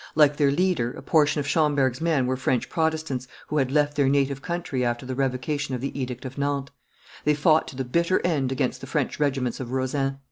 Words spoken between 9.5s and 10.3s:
of Rosen.